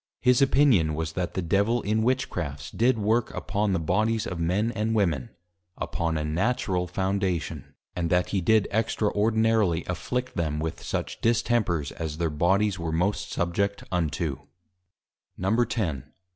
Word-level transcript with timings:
His 0.19 0.41
Opinion 0.41 0.95
was, 0.95 1.11
that 1.13 1.35
the 1.35 1.43
Devil 1.43 1.83
in 1.83 2.01
Witchcrafts, 2.01 2.71
did 2.71 2.97
Work 2.97 3.31
upon 3.35 3.71
the 3.71 3.79
Bodies 3.79 4.25
of 4.25 4.39
Men 4.39 4.71
and 4.71 4.95
Women, 4.95 5.29
upon 5.77 6.17
a 6.17 6.25
Natural 6.25 6.87
Foundation; 6.87 7.75
and 7.95 8.09
that 8.09 8.29
he 8.29 8.41
did 8.41 8.67
Extraordinarily 8.71 9.85
afflict 9.85 10.35
them, 10.35 10.59
with 10.59 10.81
such 10.81 11.21
Distempers 11.21 11.91
as 11.91 12.17
their 12.17 12.31
Bodies 12.31 12.79
were 12.79 12.91
most 12.91 13.31
subject 13.31 13.83
unto. 13.91 14.39
_X. 15.39 16.03